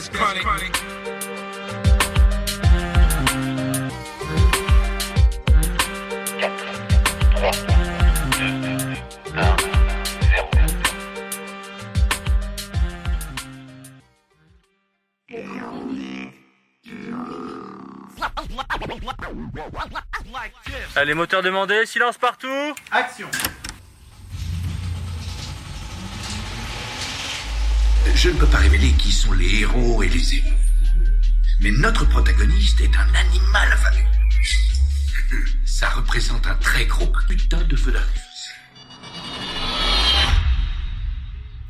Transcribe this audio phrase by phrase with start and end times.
[0.00, 0.46] that's chronic.
[20.96, 23.28] Allez, moteur demandé, silence partout Action
[28.14, 30.56] Je ne peux pas révéler qui sont les héros et les héros.
[31.62, 34.04] Mais notre protagoniste est un animal affamé.
[35.64, 38.50] Ça représente un très gros putain de feu d'artifice.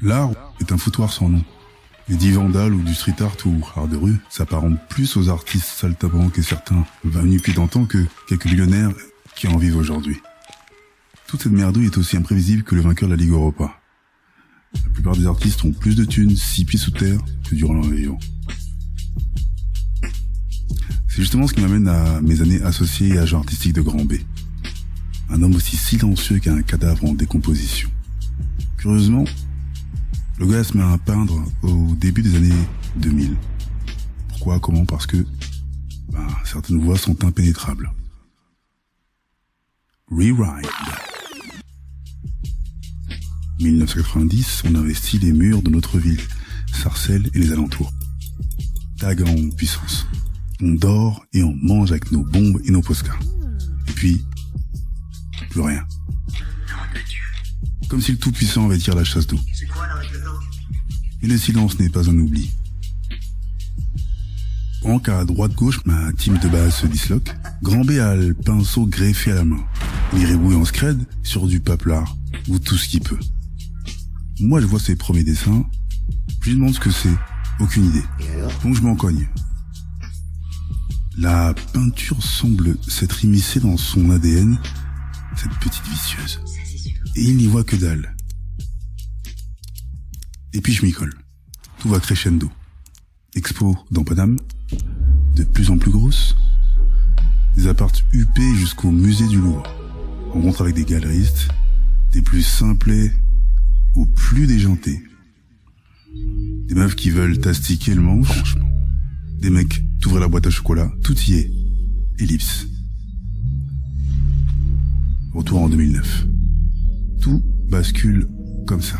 [0.02, 1.44] L'art est un foutoir sans nom.
[2.08, 5.66] Les dits vandales ou du street art ou art de rue s'apparentent plus aux artistes
[5.66, 8.90] saltabrants que certains venus longtemps que quelques millionnaires
[9.36, 10.20] qui en vivent aujourd'hui.
[11.26, 13.79] Toute cette merdouille est aussi imprévisible que le vainqueur de la Ligue Europa.
[14.74, 17.84] La plupart des artistes ont plus de thunes six pieds sous terre que durant leur
[17.84, 18.18] vivant.
[21.08, 24.14] C'est justement ce qui m'amène à mes années associées et agent artistique de Grand B.
[25.28, 27.90] Un homme aussi silencieux qu'un cadavre en décomposition.
[28.76, 29.24] Curieusement,
[30.38, 32.54] le gars se met à peindre au début des années
[32.96, 33.36] 2000.
[34.28, 35.18] Pourquoi Comment Parce que
[36.10, 37.90] ben, certaines voix sont impénétrables.
[40.10, 40.66] Rewind.
[43.60, 46.20] 1990, on investit les murs de notre ville,
[46.72, 47.92] Sarcelles et les alentours.
[48.98, 50.06] Tag en puissance.
[50.62, 53.18] On dort et on mange avec nos bombes et nos poscas.
[53.88, 54.24] Et puis,
[55.50, 55.84] plus rien.
[57.88, 59.40] Comme si le Tout-Puissant avait tiré la chasse d'eau.
[61.22, 62.50] Et le silence n'est pas un oubli.
[64.80, 69.32] Pendant qu'à droite-gauche, ma team de base se disloque, Grand B a le pinceau greffé
[69.32, 69.62] à la main.
[70.14, 72.16] Il rébouille en scred sur du paplard,
[72.48, 73.18] ou tout ce qu'il peut.
[74.40, 75.66] Moi, je vois ses premiers dessins,
[76.40, 77.14] je lui demande ce que c'est,
[77.60, 78.04] aucune idée.
[78.62, 79.28] Donc je m'en cogne.
[81.18, 84.58] La peinture semble s'être immiscée dans son ADN,
[85.36, 86.40] cette petite vicieuse.
[87.16, 88.16] Et il n'y voit que dalle.
[90.54, 91.14] Et puis je m'y colle.
[91.78, 92.50] Tout va crescendo.
[93.34, 94.38] Expo dans Paname,
[95.36, 96.34] de plus en plus grosse.
[97.56, 99.64] Des appartes huppés jusqu'au musée du Louvre.
[100.32, 101.48] Rencontre avec des galeristes,
[102.12, 103.12] des plus simplets
[103.94, 105.02] aux plus déjantés.
[106.68, 108.70] Des meufs qui veulent t'astiquer le manche, franchement.
[109.40, 111.50] Des mecs t'ouvrent la boîte à chocolat, tout y est.
[112.18, 112.66] Ellipse.
[115.32, 116.26] Retour en 2009.
[117.20, 118.28] Tout bascule
[118.66, 118.98] comme ça.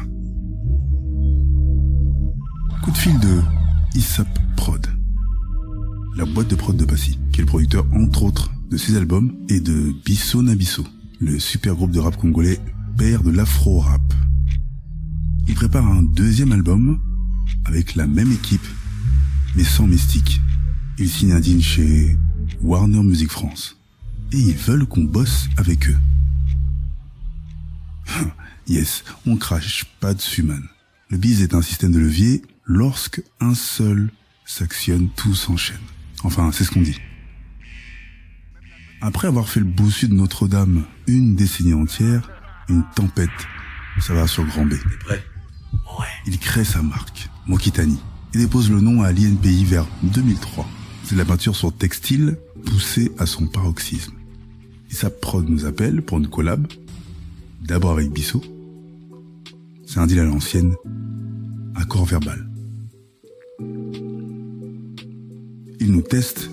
[2.83, 3.41] Coup de fil de
[3.95, 4.87] ISAP Prod.
[6.17, 9.34] La boîte de prod de Passy, qui est le producteur entre autres de ses albums
[9.49, 10.84] et de Bisso Nabisso,
[11.21, 12.59] le super groupe de rap congolais
[12.97, 14.03] père de l'afro-rap.
[15.49, 17.01] Il prépare un deuxième album
[17.65, 18.67] avec la même équipe,
[19.56, 20.41] mais sans mystique.
[20.99, 22.17] Il signe un deal chez
[22.62, 23.77] Warner Music France.
[24.33, 25.99] Et ils veulent qu'on bosse avec eux.
[28.69, 30.62] yes, on crache pas dessus, man.
[31.09, 32.43] Le biz est un système de levier.
[32.65, 34.11] Lorsque un seul
[34.45, 35.81] s'actionne, tout s'enchaîne.
[36.23, 36.99] Enfin, c'est ce qu'on dit.
[39.00, 42.29] Après avoir fait le bossu de Notre-Dame une décennie entière,
[42.69, 43.31] une tempête,
[43.99, 44.75] ça va sur Grand B.
[46.26, 47.98] Il crée sa marque, Mokitani,
[48.34, 50.69] et dépose le nom à l'INPI vers 2003.
[51.04, 54.12] C'est de la peinture sur textile poussée à son paroxysme.
[54.91, 56.66] Et sa prod nous appelle pour une collab,
[57.62, 58.42] d'abord avec Bissot.
[59.86, 60.75] C'est un deal à l'ancienne,
[61.75, 62.48] accord verbal.
[65.81, 66.50] Il nous teste,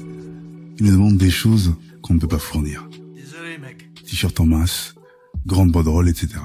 [0.79, 2.87] il nous demande des choses qu'on ne peut pas fournir.
[3.15, 3.89] Désolé, mec.
[4.05, 4.95] T-shirt en masse,
[5.45, 6.39] grande banderole, etc.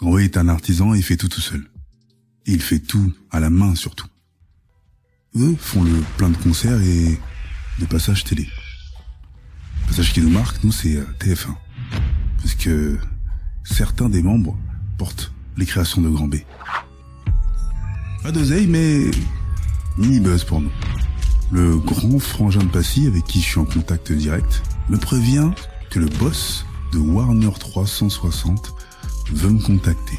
[0.00, 1.62] Grand est un artisan et fait tout tout seul.
[2.46, 4.06] Il fait tout à la main surtout.
[5.36, 7.18] Eux font le plein de concerts et
[7.78, 8.48] de passages télé.
[9.82, 11.54] Le passage qui nous marque, nous, c'est euh, TF1.
[12.38, 12.98] Parce que
[13.62, 14.56] certains des membres
[14.96, 16.36] portent les créations de Grand B.
[18.22, 19.10] Pas d'oseille, mais
[19.98, 20.72] mini buzz pour nous.
[21.52, 25.50] Le grand frangin de Passy, avec qui je suis en contact direct, me prévient
[25.90, 28.79] que le boss de Warner 360
[29.32, 30.18] veut me contacter.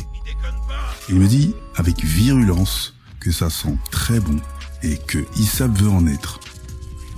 [1.09, 4.37] Il me dit avec virulence que ça sent très bon
[4.83, 6.39] et que Issab veut en être.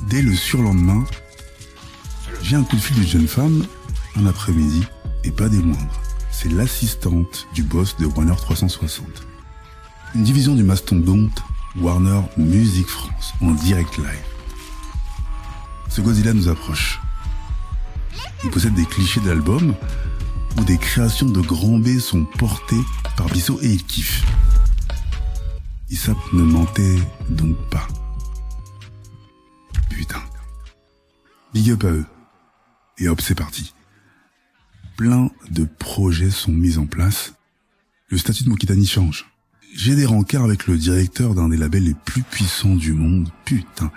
[0.10, 1.04] Dès le surlendemain,
[2.42, 3.66] j'ai un coup de fil d'une jeune femme,
[4.16, 4.84] un après-midi,
[5.24, 6.02] et pas des moindres.
[6.32, 9.06] C'est l'assistante du boss de Warner 360.
[10.16, 11.42] Une division du mastodonte
[11.78, 14.08] Warner Music France, en direct live.
[15.90, 17.00] Ce Godzilla nous approche.
[18.44, 19.74] Il possède des clichés d'albums
[20.58, 22.84] où des créations de grand B sont portées
[23.18, 24.24] par Bissot et il kiffe.
[25.90, 26.98] ISAP ne mentait
[27.30, 27.88] donc pas.
[29.90, 30.22] Putain.
[31.54, 32.06] Big up à eux.
[32.98, 33.74] Et hop, c'est parti.
[34.98, 37.34] Plein de projets sont mis en place.
[38.10, 39.26] Le statut de Mokitani change.
[39.76, 43.30] J'ai des rencarts avec le directeur d'un des labels les plus puissants du monde.
[43.46, 43.92] Putain.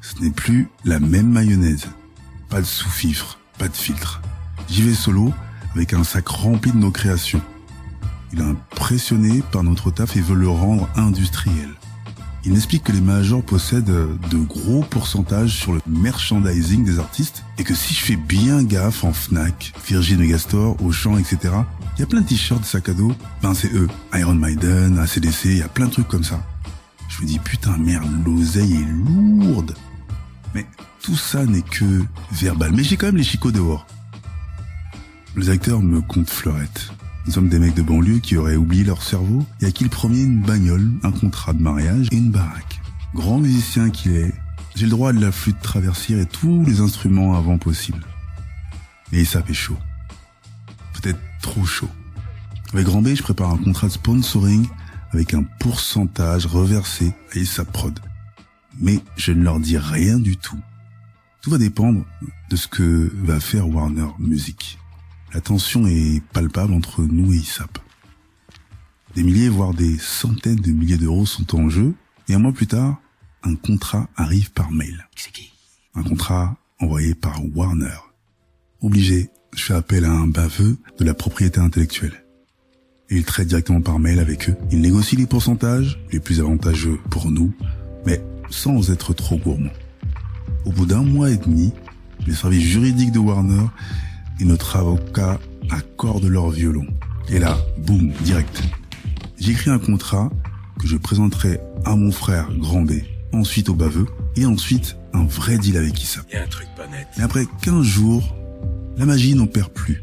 [0.00, 1.88] Ce n'est plus la même mayonnaise.
[2.48, 4.20] Pas de sous-fifre, pas de filtre.
[4.68, 5.32] J'y vais solo
[5.74, 7.42] avec un sac rempli de nos créations.
[8.32, 11.68] Il est impressionné par notre taf et veut le rendre industriel.
[12.46, 17.64] Il m'explique que les majors possèdent de gros pourcentages sur le merchandising des artistes et
[17.64, 21.54] que si je fais bien gaffe en Fnac, Virgin Megastore, Auchan, etc.,
[21.96, 23.12] il y a plein de t-shirts, sacs à dos.
[23.40, 23.88] Ben c'est eux.
[24.14, 26.42] Iron Maiden, ACDC, il y a plein de trucs comme ça.
[27.08, 29.74] Je me dis putain merde, l'oseille est lourde.
[30.54, 30.66] Mais
[31.02, 32.72] tout ça n'est que verbal.
[32.72, 33.86] Mais j'ai quand même les chicots dehors.
[35.34, 36.92] Le directeur me compte fleurette.
[37.26, 39.90] Nous sommes des mecs de banlieue qui auraient oublié leur cerveau et à qui le
[39.90, 42.80] premier une bagnole, un contrat de mariage et une baraque.
[43.14, 44.32] Grand musicien qu'il est,
[44.76, 48.04] j'ai le droit de la flûte traversière et tous les instruments avant possible.
[49.10, 49.76] Et ça fait chaud.
[50.92, 51.90] Peut-être trop chaud.
[52.72, 54.68] Avec Grand B, je prépare un contrat de sponsoring
[55.10, 57.98] avec un pourcentage reversé à ISA Prod.
[58.80, 60.60] Mais je ne leur dis rien du tout.
[61.40, 62.04] Tout va dépendre
[62.50, 64.78] de ce que va faire Warner Music.
[65.34, 67.80] La tension est palpable entre nous et ISAP.
[69.16, 71.92] Des milliers, voire des centaines de milliers d'euros sont en jeu,
[72.28, 73.00] et un mois plus tard,
[73.42, 75.08] un contrat arrive par mail.
[75.96, 77.98] Un contrat envoyé par Warner.
[78.80, 82.24] Obligé, je fais appel à un baveux de la propriété intellectuelle.
[83.10, 84.56] Et il traite directement par mail avec eux.
[84.70, 87.52] Il négocie les pourcentages, les plus avantageux pour nous,
[88.06, 89.72] mais sans être trop gourmand.
[90.64, 91.72] Au bout d'un mois et demi,
[92.24, 93.66] les services juridiques de Warner
[94.40, 95.40] et notre avocat
[95.70, 96.86] accorde leur violon.
[97.28, 98.62] Et là, boum, direct.
[99.38, 100.30] J'écris un contrat
[100.78, 102.92] que je présenterai à mon frère Grand B,
[103.32, 106.22] ensuite au baveux, et ensuite un vrai deal avec Issa.
[106.32, 107.06] Y a un truc pas net.
[107.18, 108.34] Et après 15 jours,
[108.96, 110.02] la magie n'opère plus.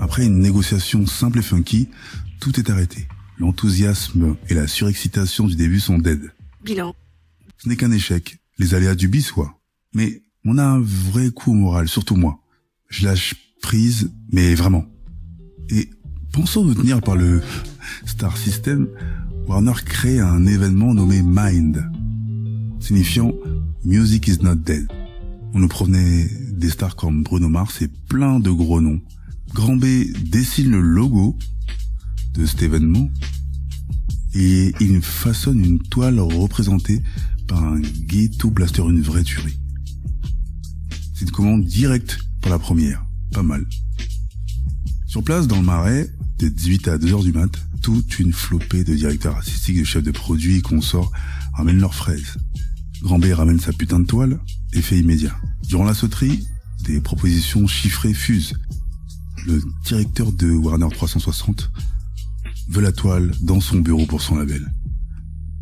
[0.00, 1.88] Après une négociation simple et funky,
[2.40, 3.08] tout est arrêté.
[3.38, 6.32] L'enthousiasme et la surexcitation du début sont dead.
[6.64, 6.94] Bilan.
[7.58, 9.60] Ce n'est qu'un échec, les aléas du bis, soit.
[9.94, 12.40] Mais on a un vrai coup au moral, surtout moi
[12.88, 14.86] je lâche prise, mais vraiment.
[15.70, 15.90] Et
[16.32, 17.42] pensant nous tenir par le
[18.06, 18.88] Star System,
[19.46, 21.90] Warner crée un événement nommé Mind,
[22.80, 23.32] signifiant
[23.84, 24.86] Music is not dead.
[25.54, 29.00] On nous provenait des stars comme Bruno Mars et plein de gros noms.
[29.54, 29.84] Grand B
[30.24, 31.38] dessine le logo
[32.34, 33.08] de cet événement
[34.34, 37.02] et il façonne une toile représentée
[37.46, 39.58] par un ghetto blaster, une vraie tuerie.
[41.14, 43.04] C'est une commande directe pour la première.
[43.32, 43.66] Pas mal.
[45.06, 46.08] Sur place, dans le marais,
[46.38, 47.50] de 18 à 2 heures du mat,
[47.82, 51.12] toute une flopée de directeurs artistiques, de chefs de produits et consorts
[51.54, 52.36] ramènent leurs fraises.
[53.02, 54.38] Grand B ramène sa putain de toile,
[54.72, 55.36] effet immédiat.
[55.68, 56.46] Durant la sauterie,
[56.84, 58.54] des propositions chiffrées fusent.
[59.46, 61.70] Le directeur de Warner 360
[62.70, 64.70] veut la toile dans son bureau pour son label.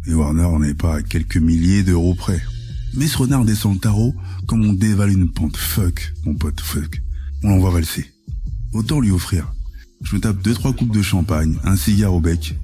[0.07, 2.41] Et Warner n'est pas à quelques milliers d'euros près.
[2.95, 4.15] Mais ce renard descend le tarot
[4.47, 5.57] comme on dévale une pente.
[5.57, 7.01] Fuck, mon pote, fuck.
[7.43, 8.07] On l'envoie valser.
[8.73, 9.53] Autant lui offrir.
[10.03, 12.55] Je me tape deux trois coupes de champagne, un cigare au bec,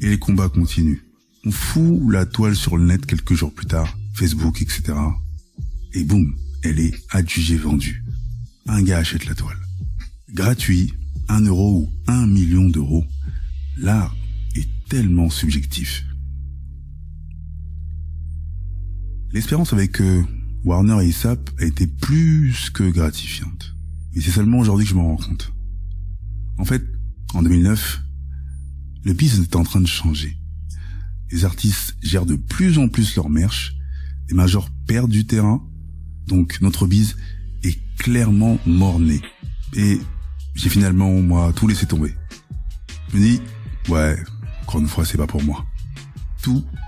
[0.00, 1.02] et les combats continuent.
[1.44, 4.94] On fout la toile sur le net quelques jours plus tard, Facebook, etc.
[5.92, 8.02] Et boum, elle est adjugée vendue.
[8.66, 9.58] Un gars achète la toile.
[10.32, 10.92] Gratuit,
[11.28, 13.04] un euro ou un million d'euros.
[13.76, 14.16] L'art
[14.54, 16.04] est tellement subjectif.
[19.30, 20.24] L'espérance avec euh,
[20.64, 23.74] Warner et ISAP a été plus que gratifiante.
[24.14, 25.52] Mais c'est seulement aujourd'hui que je m'en rends compte.
[26.56, 26.82] En fait,
[27.34, 28.00] en 2009,
[29.04, 30.38] le business est en train de changer.
[31.30, 33.74] Les artistes gèrent de plus en plus leur merch,
[34.30, 35.62] les majors perdent du terrain,
[36.26, 37.16] donc notre bise
[37.62, 39.20] est clairement mornée.
[39.74, 40.00] Et
[40.54, 42.14] j'ai finalement, moi, tout laissé tomber.
[43.12, 43.40] Je me dis,
[43.90, 44.16] ouais,
[44.62, 45.67] encore une fois, c'est pas pour moi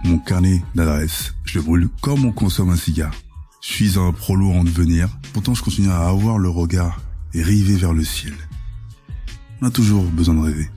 [0.05, 1.35] mon carnet d'adresses.
[1.45, 3.15] Je le brûle comme on consomme un cigare.
[3.63, 7.01] Je suis un prolo en devenir, pourtant je continue à avoir le regard
[7.35, 8.35] et rivé vers le ciel.
[9.61, 10.71] On a toujours besoin de rêver.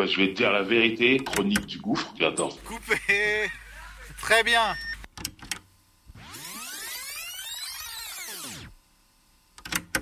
[0.00, 2.14] Bah, je vais te dire la vérité, chronique du gouffre.
[2.18, 2.48] J'attends.
[2.64, 2.96] Coupé
[4.18, 4.74] Très bien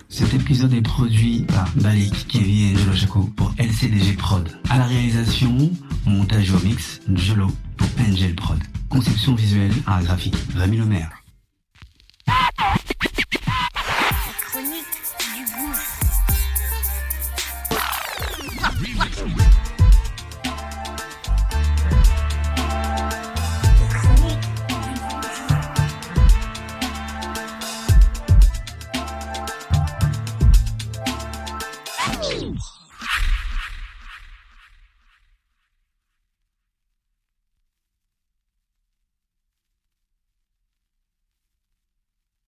[0.08, 4.48] Cet épisode est produit par Balik, Kevin et Jolo Chaco pour LCDG Prod.
[4.70, 5.68] À la réalisation,
[6.06, 8.60] montage au mix, Jolo pour Angel Prod.
[8.90, 11.10] Conception visuelle, art graphique, Rémi Lemaire.